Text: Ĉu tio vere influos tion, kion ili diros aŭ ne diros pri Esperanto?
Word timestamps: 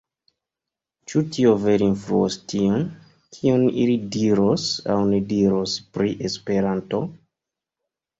Ĉu 1.11 1.19
tio 1.33 1.49
vere 1.65 1.83
influos 1.89 2.37
tion, 2.53 2.85
kion 3.37 3.65
ili 3.83 3.97
diros 4.15 4.65
aŭ 4.95 4.95
ne 5.11 5.19
diros 5.35 5.75
pri 5.99 6.15
Esperanto? 6.31 7.03